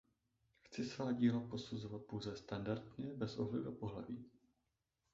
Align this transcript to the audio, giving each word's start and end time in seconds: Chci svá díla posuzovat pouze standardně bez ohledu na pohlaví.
Chci 0.63 0.83
svá 0.85 1.11
díla 1.11 1.39
posuzovat 1.39 2.01
pouze 2.01 2.35
standardně 2.37 3.13
bez 3.13 3.37
ohledu 3.37 3.65
na 3.65 3.71
pohlaví. 3.71 4.25